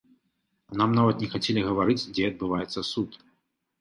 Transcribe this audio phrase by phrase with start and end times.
[0.81, 3.09] Нам нават не хацелі гаварыць, дзе адбываецца суд.